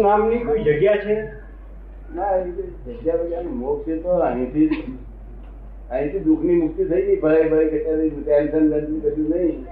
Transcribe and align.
નામની 0.00 0.38
કોઈ 0.38 0.58
જગ્યા 0.58 0.96
છે? 0.96 1.22
ના 2.14 2.30
એ 2.30 2.50
તો 2.50 2.92
જગ્યા 2.92 3.14
વગ્યાનો 3.14 3.50
મોક્ષ 3.50 3.88
એ 3.88 3.96
તો 3.96 4.08
અહીંથી 4.08 4.68
જ- 4.68 4.72
અહીંથી 5.90 6.18
દુઃખની 6.18 6.54
મુક્તિ 6.56 6.84
થઈ 6.84 7.02
ગઈ 7.02 7.20
ભય 7.20 7.48
ભય 7.48 7.64
કે 7.64 7.78
ટેન્શન 8.08 8.70
બેન્શન 8.70 9.00
કશું 9.00 9.30
નહીં. 9.30 9.66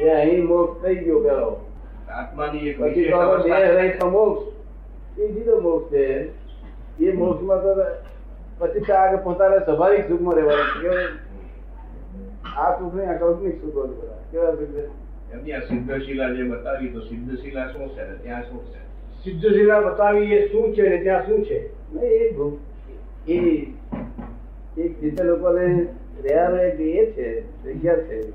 એ 0.00 0.08
અહીં 0.08 0.44
મોક્ષ 0.44 0.82
થઈ 0.82 0.94
ગયો 0.94 1.20
પેલો. 1.20 1.70
આત્માની 2.08 2.58
એક 2.58 2.80
પછી 2.80 2.90
તો 2.90 2.98
વિશેષ 2.98 3.14
હવે 3.14 3.32
અવસ્થા 3.32 3.58
દેહ 3.58 3.74
રહિતનો 3.74 4.10
મોક્ષ. 4.10 4.54
એ 5.18 5.32
જીરો 5.32 5.60
મોક્ષ 5.60 5.92
છે. 5.92 6.28
એ 7.04 7.12
મોક્ષમાં 7.12 7.62
તો 7.62 7.74
પછી 8.58 8.80
તો 8.80 8.94
આગળ 8.94 9.16
પોતાના 9.16 9.58
સ્વાભાવિક 9.58 10.08
સુખમાં 10.08 10.34
રહેવાનું 10.34 10.82
છે. 10.82 10.88
કેવું? 10.88 11.24
આ 12.58 12.78
સુખ 12.78 12.94
નહીં 12.94 13.10
આ 13.10 13.16
કલ્પનિક 13.16 13.60
સુખો 13.60 13.86
છે. 13.86 13.96
બધા. 13.96 14.22
કેવા 14.32 14.50
સુખ 14.50 14.62
છે? 14.62 14.86
એમની 15.32 15.52
આ 15.52 15.58
સિદ્ધશિલા 15.58 16.28
જે 16.28 16.42
બતાવી 16.42 16.88
તો 16.88 17.00
સિદ્ધશિલા 17.00 17.66
શું 17.66 17.88
છે 17.88 18.10
ને? 18.10 18.16
ત્યાં 18.16 18.42
શું 18.42 18.64
છે? 18.64 18.93
સિદ્ધશિલા 19.24 19.80
બતાવી 19.80 20.32
એ 20.32 20.48
શું 20.52 20.74
છે 20.74 20.88
ને 20.88 20.98
ત્યાં 20.98 21.26
શું 21.26 21.44
છે? 21.44 21.70
એ 22.06 22.34
એ 23.28 23.36
એક 24.78 25.00
ચિત્ત 25.00 25.22
લોકોને 25.22 25.86
એક 26.68 26.80
એ 26.80 27.06
છે 27.06 27.40
જગ્યા 27.62 27.96
છે. 27.96 28.30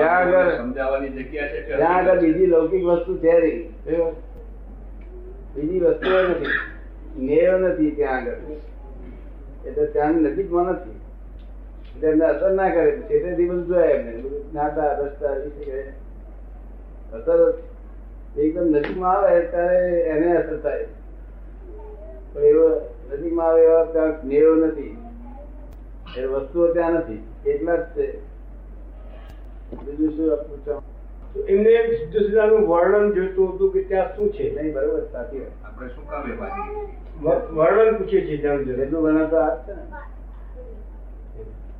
આગળ- 0.00 0.56
સમજાવવાની 0.56 1.08
જગ્યા 1.08 1.48
છે 1.48 1.76
ત્યાં 1.76 1.96
આગળ 1.96 2.20
બીજી 2.20 2.46
લૌકિક 2.46 2.84
વસ્તુ 2.84 3.18
છે 3.18 3.40
નહીં. 3.40 3.68
બીજી 5.54 5.80
વસ્તુઓ 5.80 6.22
નથી. 6.22 6.46
મેળ 7.26 7.58
નથી 7.58 7.90
ત્યાં 7.90 8.16
આગળ. 8.16 8.36
એટલે 9.66 9.86
ત્યાંની 9.86 10.20
નજીકમાં 10.20 10.64
નથી. 10.64 10.90
એટલે 11.96 12.08
એમને 12.08 12.24
અસર 12.24 12.50
ના 12.50 12.68
કરે. 12.68 12.90
છે 12.90 13.18
તે 13.18 13.34
દિવસ 13.36 13.66
જોયા 13.66 13.86
એમને. 13.86 14.22
નાતા 14.54 14.92
રસ્તા 14.92 15.28
અસર 17.16 17.62
એકદમ 18.36 18.64
નજીકમાં 18.64 19.12
આવે 19.12 19.40
ત્યારે 19.40 20.00
એને 20.00 20.36
અસર 20.36 20.58
થાય. 20.60 20.86
પણ 22.32 22.40
એવો 22.40 22.68
નજીકમાં 23.12 23.46
આવે 23.46 23.62
એવા 23.62 23.84
ત્યાં 23.84 24.26
મેળ 24.26 24.48
નથી. 24.48 24.96
એ 26.16 26.24
વસ્તુઓ 26.24 26.72
ત્યાં 26.72 26.92
નથી. 26.92 27.26
એટલા 27.46 27.76
જ 27.76 27.82
છે. 27.96 28.30
બીજું 29.84 30.10
શું 30.10 30.36
પૂછવા 30.36 30.82
એમને 31.48 31.96
સિદ્ધશિલાનું 31.96 32.68
વર્ણન 32.68 33.12
જોઈતું 33.12 33.54
હતું 33.54 33.72
કે 33.72 33.82
ત્યાં 33.82 34.16
શું 34.16 34.32
છે? 34.32 34.62
નહીં 34.62 34.74
બરોબર 34.74 35.02
સાચી 35.12 35.46
આપણે 35.64 35.88
શું 35.88 36.10
કામ 36.10 37.54
વર્ણન 37.54 37.96
પૂછે 37.96 38.20
છે 38.20 38.36
ત્યાં. 38.36 38.64
જેટલું 38.64 39.02
બને 39.02 39.26
તો 39.26 39.36
આ 39.36 39.56
છે 39.56 39.72
ને. 39.72 39.82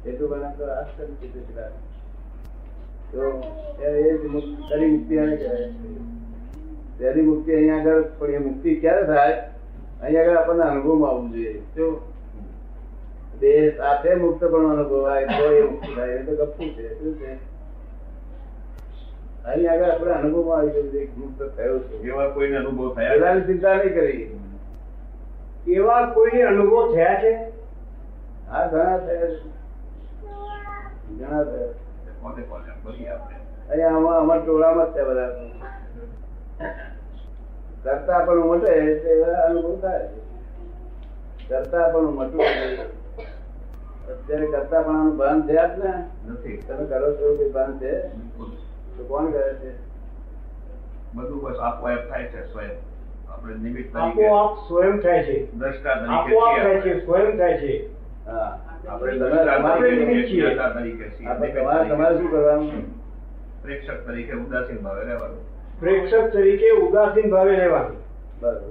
જેટલું 0.05 0.31
બને 0.31 0.55
તો 0.59 0.65
આ 0.65 0.83
છે 0.83 1.09
ને 1.09 1.15
સીધું 1.15 1.45
તો 3.13 3.43
એ 3.83 3.87
એ 3.87 4.19
જ 4.19 4.21
કરી 4.71 4.87
મુક્તિ 4.87 5.19
આને 5.19 5.37
કહેવાય. 5.37 5.69
પહેલી 7.01 7.23
મુક્તિ 7.23 7.55
અહીંયા 7.55 7.77
આગળ 7.77 8.03
પણ 8.19 8.35
એ 8.35 8.39
મુક્તિ 8.39 8.75
ક્યારે 8.81 9.07
થાય? 9.07 9.37
અહીંયા 10.03 10.23
આગળ 10.23 10.37
આપણને 10.37 10.63
અનુભવમાં 10.63 11.11
આવવું 11.11 11.33
જોઈએ. 11.33 11.63
શું 11.75 12.01
દેહ 13.41 13.77
સાથે 13.77 14.15
મુક્ત 14.15 14.45
પણ 14.45 14.73
અનુભવાય 14.73 15.27
તો 15.27 15.53
એ 15.53 15.63
મુક્તિ 15.63 15.95
થાય. 15.95 16.15
એ 16.15 16.23
તો 16.23 16.37
ગપ્પુ 16.37 16.65
છે. 16.65 16.99
શું 16.99 17.15
છે? 17.19 17.39
અહીંયા 19.45 19.75
આગળ 19.75 19.91
આપણે 19.91 20.13
અનુભવમાં 20.13 20.59
આવી 20.59 20.71
જવું 20.71 20.93
જોઈએ 20.93 21.07
કે 21.07 21.21
મુક્ત 21.21 21.43
થયો 21.57 21.79
છું. 21.79 22.05
એવા 22.09 22.29
કોઈને 22.29 22.57
અનુભવ 22.57 22.95
થયા 22.95 23.11
પહેલાની 23.11 23.47
ચિંતા 23.47 23.75
નહીં 23.75 23.95
કરી. 23.95 24.41
એવા 25.77 26.07
કોઈને 26.07 26.43
અનુભવ 26.43 26.95
થયા 26.95 27.21
છે? 27.21 27.33
હા 28.51 28.67
ઘણા 28.67 28.99
થયા 28.99 29.27
છે. 29.27 29.39
ઘણા 31.19 31.45
થયા 31.45 31.73
છે? 31.73 32.13
કોને 32.23 32.43
કોને? 32.43 32.73
બોલીએ 32.85 33.11
આપણે. 33.11 33.37
અહીંયા 33.71 33.97
આમાં 33.97 34.19
અમારા 34.19 34.43
ટોળામાં 34.43 34.87
જ 34.87 34.95
છે 34.95 35.05
બધા. 35.05 36.90
કરતા 37.83 38.25
પણ 38.25 38.35
મટે 38.35 38.95
તે 38.95 39.23
અનુભવ 39.23 39.81
થાય. 39.81 40.09
કરતા 41.49 41.89
પણ 41.89 42.03
મટવું 42.03 42.45
અત્યારે 44.09 44.47
કરતા 44.47 44.83
પણ 44.83 45.17
ભાન 45.17 45.43
છે 45.43 45.53
ને. 45.53 46.05
નથી. 46.33 46.57
તમે 46.57 46.87
કરો 46.87 47.13
છો 47.13 47.37
કે 47.37 47.49
ભાન 47.49 47.79
છે? 47.79 48.09
તો 48.97 49.05
કોણ 49.09 49.31
કરે 49.31 49.55
છે? 49.55 49.73
બધું 51.15 51.43
બસ 51.43 51.59
આપોઆપ 51.59 52.09
થાય 52.09 52.25
છે 52.25 52.53
સ્વયં. 52.53 52.77
આપણે 53.33 53.55
નિમિત્ત 53.55 53.97
તરીકે 53.97 54.27
આપોઆપ 54.27 54.59
સ્વયં 54.69 55.01
થાય 55.01 55.25
છે. 55.25 55.53
દ્રષ્ટા 55.53 55.95
તરીકે 55.95 56.13
આપોઆપ 56.13 56.59
થાય 56.59 56.81
છે 56.81 57.05
સ્વયં 57.05 57.39
થાય 57.39 57.59
છે. 57.59 57.91
હા. 58.27 58.61
આપણે 58.89 59.19
દ્રષ્ટા 59.19 59.79
તરીકે 59.79 60.07
છીએ, 60.07 60.27
છીએ. 60.27 60.55
તરીકે 60.55 61.11
છીએ, 61.11 61.29
આપણે 61.29 61.49
તમારે 61.53 61.89
તમારે 61.89 62.17
શું 62.17 62.31
કરવાનું? 62.31 63.01
પ્રેક્ષક 63.63 64.07
તરીકે 64.07 64.33
ઉદાસીન 64.33 64.77
ભાવે 64.77 65.05
રહેવાનું. 65.05 65.60
પ્રેક્ષક 65.81 66.25
તરીકે 66.33 66.69
ઉદાસીન 66.71 67.31
ભાવે 67.31 67.55
રહેવાનું. 67.57 67.99
બરાબર 68.41 68.69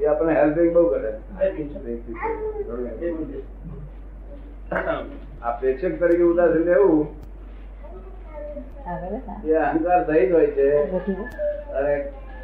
એ 0.00 0.04
આપણે 0.06 0.32
હેલ્પિંગ 0.34 0.70
બહુ 0.74 0.84
કરે. 0.88 1.12
આ 5.42 5.50
પ્રેક્ષક 5.60 6.00
તરીકે 6.00 6.22
ઉદાસીન 6.22 6.64
રહેવું 6.64 7.06
એ 9.44 9.52
અહંકાર 9.54 10.00
સહિત 10.06 10.30
હોય 10.32 10.50
છે. 10.58 10.68
અને 11.72 11.94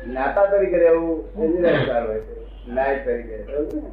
જ્ઞાતા 0.07 0.47
તરીકે 0.47 0.79
રહેવું 0.79 1.43
એ 1.43 1.49
નિરહંકાર 1.49 2.03
હોય 2.07 2.21
છે. 2.21 2.35
ન્યાય 2.69 2.99
તરીકે 3.05 3.37
બરાબર 3.43 3.75
ને? 3.75 3.91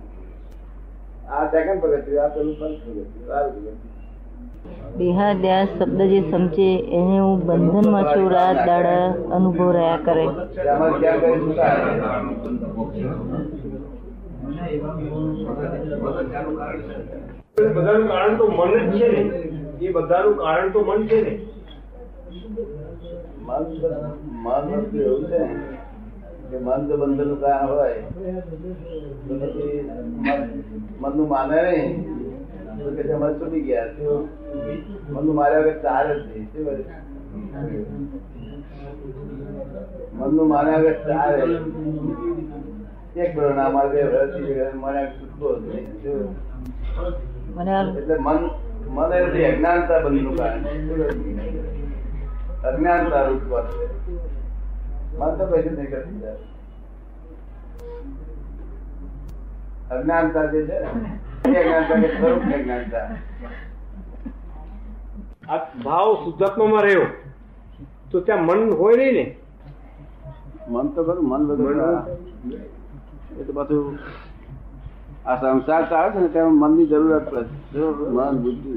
આ 1.29 1.45
સેકન્ડ 1.47 1.81
પગથિયું 1.81 2.23
આ 2.23 2.27
પેલું 2.27 2.55
ફર્સ્ટ 2.59 2.83
પગથિયું 2.85 3.27
સારું 3.27 3.53
પગથિયું 3.55 4.00
દેહાદ્યાસ 4.97 5.69
શબ્દ 5.69 5.99
જે 6.11 6.19
સમજે 6.31 6.69
એને 6.97 7.17
હું 7.19 7.39
બંધનમાં 7.41 8.05
છું 8.09 8.27
રાત 8.33 8.57
દાડા 8.66 9.05
અનુભવ 9.35 9.69
રહ્યા 9.72 10.03
કરે. 10.05 10.25
બધાનું 10.25 10.47
કારણ 10.49 11.55
છે 17.50 17.57
એ 17.57 17.69
બધાનું 17.69 18.07
કારણ 18.07 18.38
તો 18.38 18.45
મન 18.50 18.71
જ 18.91 18.94
છે 18.94 19.07
ને. 19.09 19.21
એ 19.81 19.88
બધાનું 19.91 20.35
કારણ 20.38 20.69
તો 20.71 20.79
મન 20.81 21.01
છે 21.07 21.19
ને. 21.21 21.33
મન 23.47 23.63
મન 24.44 24.66
એવું 25.01 25.23
છે 25.29 25.41
કે 26.50 26.57
મન 26.59 26.79
જો 26.88 26.95
બંધન 26.97 27.31
કારણ 27.41 27.67
હોય 27.69 27.97
તો 29.27 29.33
પછી 29.41 29.79
મનનું 31.01 31.27
માને 31.27 31.59
નહીં. 31.61 32.10
મન 32.81 33.34
છૂટી 33.40 33.64
ગયા 33.68 33.90
માર્યા 35.40 35.66
વગર 35.66 35.78
જ 36.09 36.22
નહીં 36.28 36.46
શું 36.52 36.64
કરે? 36.66 36.84
માર્યા 40.50 40.81
વગર 40.84 40.96
એક 43.16 43.31
બે 43.36 43.42
જ 45.53 45.64
નહીં 45.64 45.88
એટલે 47.97 48.16
મન 48.19 48.40
મન 48.96 49.09
અજ્ઞાનતા 49.46 50.00
બંધનું 50.03 50.36
કારણ 50.38 50.63
અજ્ઞાનતા 52.68 53.24
રૂપ 53.28 53.44
પર. 53.50 53.66
મન 55.19 55.31
તો 55.38 55.44
કશું 55.46 55.74
નહીં 55.75 55.90
કરતી 55.92 56.19
અજ્ઞાનતા 59.92 60.46
જે 60.52 60.59
છે 60.68 60.78
ને, 60.80 61.09
ભાવ 65.84 66.09
શુદ્ધાત્મામાં 66.24 66.84
રહ્યો. 66.84 67.06
તો 68.12 68.19
ત્યાં 68.19 68.46
મન 68.46 68.59
હોય 68.74 68.96
નહીં 68.97 69.13
ને? 69.13 69.25
મન 70.69 70.88
તો 70.88 71.03
ખરું 71.03 71.25
મન 71.30 71.41
વગર 71.47 71.78
એ 73.40 73.44
તો 73.44 73.53
બધું 73.53 74.00
આ 75.25 75.35
સંસાર 75.35 75.84
ચાલે 75.90 76.09
છે 76.12 76.19
ને 76.19 76.28
તેમાં 76.28 76.53
મનની 76.53 76.88
જરૂરત 76.88 77.25
પડે 77.30 77.80
મન 78.09 78.35
બુદ્ધિ. 78.38 78.72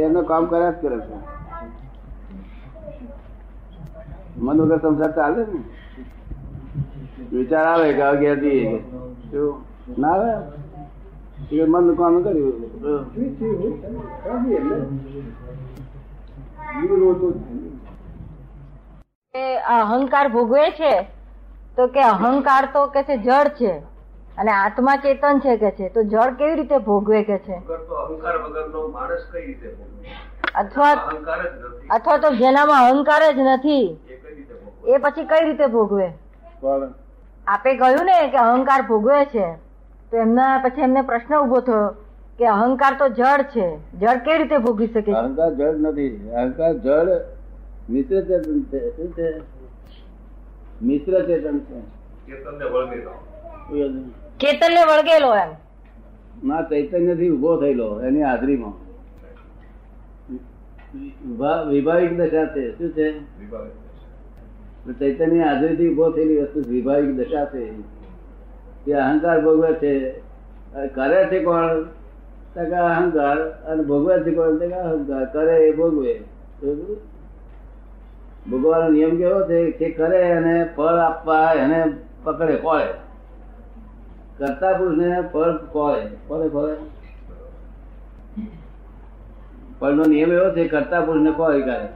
એનું 0.00 0.24
કામ 0.24 0.44
કર્યા 0.46 0.70
જ 0.70 0.74
કરે 0.82 0.98
છે. 0.98 1.16
મન 4.38 4.60
વગર 4.60 4.78
સંસાર 4.78 5.12
ચાલે 5.12 5.42
ને? 5.44 5.60
વિચાર 7.32 7.64
આવે 7.66 7.88
કે 7.92 8.02
અગિયાર 8.02 8.42
ના 9.98 10.12
આવે. 10.12 10.32
એ 11.38 11.64
મન 11.64 11.94
કામ 11.94 12.22
કર્યું 12.22 12.52
અહંકાર 19.66 20.28
ભોગવે 20.28 20.70
છે 20.70 21.06
તો 21.76 21.86
કે 21.86 22.00
અહંકાર 22.00 22.68
તો 22.72 22.86
કે 22.86 23.02
છે 23.02 23.16
જળ 23.16 23.48
છે 23.48 23.72
અને 24.38 24.50
આત્મા 24.52 24.96
ચેતન 24.96 25.38
છે 25.38 25.56
કે 25.56 25.70
છે 25.70 25.88
તો 25.88 26.02
જળ 26.02 26.34
કેવી 26.34 26.54
રીતે 26.54 26.78
ભોગવે 26.78 27.22
કે 27.22 27.38
છે? 27.38 27.56
વગર 27.58 27.76
તો 27.76 27.94
અહંકાર 27.94 28.36
વગરનો 28.36 28.88
માણસ 28.88 29.24
કઈ 29.32 29.46
રીતે 29.46 29.68
ભોગવે? 29.68 30.08
અથવા 30.54 30.92
અહંકાર 30.92 31.42
જ 31.42 31.50
નથી. 31.64 31.88
અથવા 31.88 32.16
તો 32.16 32.30
જેનામાં 32.30 32.90
અહંકાર 32.90 33.22
જ 33.32 33.38
નથી? 33.38 33.96
એ 34.86 34.98
પછી 34.98 35.24
કઈ 35.24 35.44
રીતે 35.44 35.66
ભોગવે? 35.66 36.12
આપે 37.46 37.76
કહ્યું 37.76 38.04
ને 38.04 38.28
કે 38.28 38.36
અહંકાર 38.36 38.82
ભોગવે 38.82 39.24
છે. 39.24 39.67
તો 40.10 40.16
એમના 40.16 40.58
પછી 40.58 40.80
એમને 40.80 41.02
પ્રશ્ન 41.02 41.38
ઊભો 41.38 41.60
થયો 41.60 41.88
કે 42.38 42.46
અહંકાર 42.46 42.96
તો 42.98 43.08
જળ 43.08 43.42
છે. 43.42 43.98
જળ 43.98 44.18
કેવી 44.18 44.38
રીતે 44.38 44.58
ભોગવી 44.58 44.86
શકે 44.86 45.12
અહંકાર 45.12 45.54
જળ 45.54 45.76
નથી. 45.76 46.30
અહંકાર 46.30 46.72
જળ 46.72 47.08
મિત્ર 47.90 48.20
ચેતન 48.20 48.62
છે. 48.62 48.96
શું 48.96 49.12
છે? 49.12 49.40
મિશ્ર 50.82 51.26
ચેતન 51.26 51.58
છે. 51.58 51.80
ચેતનને 51.80 52.64
વળગેલો. 52.64 53.10
ચેતન 54.40 54.74
ને 54.74 54.84
વળગેલો 54.84 55.34
એમ. 55.34 55.48
ના 56.48 56.62
ચૈતન્યથી 56.62 57.30
ઊભો 57.30 57.60
થયેલો 57.60 58.00
એની 58.00 58.22
હાજરીમાં. 58.22 58.70
વિભા- 60.98 61.70
વિભાવિક 61.70 62.16
દશા 62.16 62.46
છે. 62.46 62.78
શું 62.78 62.90
છે? 62.90 63.20
ચૈતન્ય 64.98 65.40
હાજરી 65.40 65.76
થી 65.76 65.92
ઊભો 65.92 66.10
થયેલી 66.10 66.36
વસ્તુ 66.38 66.62
વિભાવિક 66.68 67.10
દશા 67.10 67.44
છે. 67.44 67.97
તે 68.84 68.92
અહંકાર 68.92 69.40
ભોગવે 69.40 69.72
છે 69.72 70.10
કરે 70.86 71.26
છે 71.26 71.44
કોણ? 71.44 71.66
અહંકાર. 72.76 73.38
અને 73.38 73.82
ભોગવે 73.82 74.20
છે 74.20 74.30
કોણ? 74.34 74.58
અહંકાર. 74.70 75.24
કરે 75.24 75.56
એ 75.56 75.76
ભોગવે. 75.76 76.24
ભોગવાનો 78.50 78.88
નિયમ 78.88 79.16
કેવો 79.16 79.40
છે? 79.40 79.70
કે 79.70 79.90
કરે 79.90 80.32
અને 80.32 80.64
ફળ 80.76 80.96
આપવા 80.98 81.52
એને 81.52 81.92
પકડે 82.22 82.56
કોળે 82.56 82.86
કરતા 84.38 84.72
પુરુષને 84.72 85.20
ફળ 85.20 85.56
કોળે 85.56 86.00
કોળે 86.26 86.48
કોળે 86.48 86.76
ફળનો 89.80 90.04
નિયમ 90.04 90.32
એવો 90.32 90.50
છે 90.50 90.68
કરતા 90.68 91.00
પુરુષને 91.00 91.30
કોળી 91.30 91.62
કરે 91.62 91.88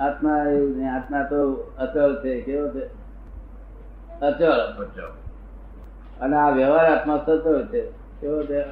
આત્મા 0.00 0.42
એવું 0.42 0.94
આત્મા 0.94 1.22
તો 1.22 1.52
અચળ 1.78 2.14
છે. 2.14 2.40
કેવો 2.40 2.68
છે? 2.68 2.99
અચળ 4.22 4.50
અને 6.20 6.36
આ 6.36 6.50
વ્યવહાર 6.50 6.86
આત્મા 6.86 7.16
સચળ 7.26 7.66
છે. 7.66 7.80
કેવો 8.20 8.42
છે? 8.42 8.64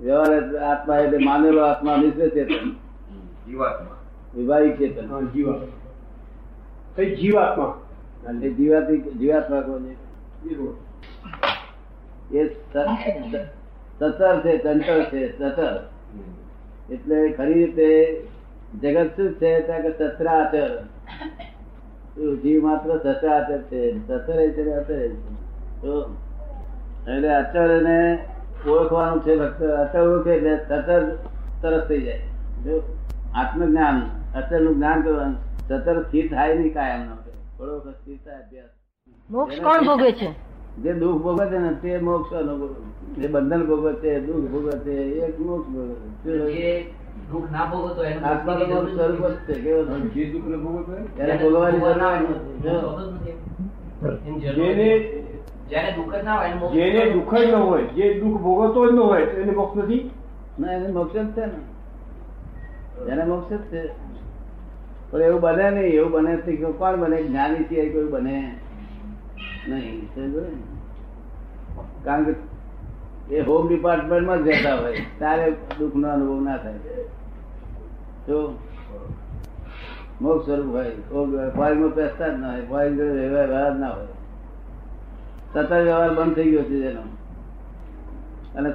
વ્યવહાર 0.00 0.56
આત્મા 0.56 0.96
એટલે 0.96 1.18
માનેલો 1.18 1.64
આત્મા 1.64 1.96
મિશ્ર 1.96 2.28
ચેતન 2.28 2.70
જીવાત્મા. 3.46 3.96
વિભાવિક 4.34 4.78
ચેતન 4.78 5.26
જીવાત્મા. 5.26 5.66
કઈ 6.96 7.16
જીવાત્મા? 7.16 7.80
એ 8.46 8.50
જીવાતી 8.50 8.96
જીવાત્મા 8.98 9.60
છે? 9.60 9.92
એ 12.32 12.48
સ- 12.48 12.56
સ- 12.72 13.52
છે 14.40 14.58
ચંચળ 14.58 15.02
છે 15.04 15.38
સતર 15.38 15.90
એટલે 16.90 17.28
ખરી 17.28 17.52
રીતે 17.52 18.22
જગત 18.82 19.10
શું 19.16 19.34
છે? 19.34 19.60
ત્યાં 19.60 19.82
શું 19.82 20.97
જીવ 22.18 22.62
માત્ર 22.62 22.90
સચરાચર 22.98 23.60
છે 23.62 23.80
સચર 24.06 24.38
છે 24.54 24.62
અચર 24.74 25.10
તો 25.82 25.92
એટલે 27.08 27.30
અચર 27.34 27.82
ને 27.82 28.18
ઓળખવાનું 28.66 29.22
છે 29.22 29.32
અચર 29.66 30.00
ઓળખે 30.00 30.30
એટલે 30.30 30.56
સચર 30.56 31.02
તરસ 31.62 31.88
થઈ 31.88 32.02
જાય. 32.02 32.20
જો 32.64 32.82
આત્મજ્ઞાન 33.34 33.96
અચરનું 34.34 34.74
જ્ઞાન 34.74 35.02
કરવાનું 35.02 35.36
સતર 35.68 36.02
સ્થિર 36.02 36.28
થાય 36.28 36.54
નહીં 36.54 36.74
કાયમ 36.74 37.00
નો 37.00 37.14
થોડો 37.58 37.74
વખત 37.76 37.96
સ્થિર 38.00 38.18
થાય 38.24 38.36
અભ્યાસ. 38.36 38.72
મોક્ષ 39.30 39.60
કોણ 39.60 39.84
ભોગવે 39.84 40.12
છે? 40.12 40.28
જે 40.82 40.92
દુઃખ 40.92 41.22
ભોગવે 41.22 41.46
છે 41.46 41.58
ને 41.58 41.72
તે 41.82 41.98
મોક્ષ 41.98 42.32
અનુભવ. 42.32 42.70
જે 43.18 43.28
બંધન 43.28 43.62
ભોગવે 43.66 43.92
છે 43.92 44.20
દુઃખ 44.20 44.50
ભોગવે 44.50 44.70
છે 44.70 44.94
એ 45.24 45.34
મોક્ષ 45.38 45.68
ભોગવે 45.68 46.52
છે. 46.52 46.86
દુઃખ 47.30 47.50
ના 47.50 47.64
એનું 48.04 48.88
સ્વરૂપ 48.88 49.26
જ 49.26 49.34
છે 49.34 49.54
કેવો 49.54 49.84
છે? 49.84 51.16
જે 51.18 51.96
ના. 51.96 52.12
એની 54.26 54.40
જરૂર 54.40 54.64
જેને 55.68 55.92
દુઃખ 55.92 56.14
જ 56.14 56.24
ના 56.24 56.34
હોય 56.34 56.52
જ 57.46 57.50
ન 57.50 57.54
હોય 57.54 57.82
જે 57.82 58.20
દુઃખ 58.20 58.40
ભોગવતો 58.40 58.90
જ 58.90 58.94
ન 58.94 58.98
હોય 58.98 59.22
એને 59.22 59.52
મોક્ષ 59.52 59.76
નથી? 59.76 60.10
ના 60.60 60.72
એને 60.72 60.88
મોક્ષ 60.88 61.16
જ 61.16 61.32
છે 61.32 61.46
ને. 61.46 63.10
એને 63.10 63.24
મોક્ષ 63.24 63.52
જ 63.52 63.58
છે. 63.58 63.88
પણ 65.10 65.22
એવું 65.22 65.40
બને 65.40 65.70
નહીં. 65.70 65.84
એવું 65.84 66.10
બને 66.10 66.36
તો 66.36 66.72
કોણ 66.72 66.96
બને? 66.96 67.22
જ્ઞાની 67.22 67.56
સિવાય 67.56 67.88
કોઈ 67.88 68.04
બને 68.04 68.54
નહીં. 69.68 70.08
કારણ 72.04 72.24
કે 72.24 72.57
એ 73.30 73.40
હોમ 73.40 73.68
ડિપાર્ટમેન્ટમાં 73.68 74.44
જ 74.44 74.48
રહેતા 74.48 74.74
હોય. 74.74 75.04
ત્યારે 75.18 75.56
દુઃખનો 75.78 76.08
અનુભવ 76.08 76.44
ના 76.44 76.56
થાય. 76.56 76.74
તો 78.26 78.58
મોક્ષ 80.20 80.46
સ્વરૂપ 80.46 80.66
હોય. 80.66 80.90
ફોરેનમાં 81.50 81.90
પેસતા 81.90 82.28
જ 82.28 82.40
ના 82.40 82.50
હોય. 82.50 82.90
જોડે 82.90 83.28
વ્યવહાર 83.28 83.74
ના 83.74 83.88
હોય. 83.88 84.06
સતર 85.54 85.82
વ્યવહાર 85.82 86.14
બંધ 86.14 86.34
થઈ 86.34 86.50
ગયો 86.50 86.62
છે 86.62 86.80
તેનો 86.80 87.00
અને 88.54 88.72